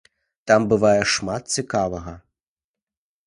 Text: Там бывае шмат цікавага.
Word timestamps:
Там 0.51 0.61
бывае 0.71 1.01
шмат 1.15 1.43
цікавага. 1.57 2.13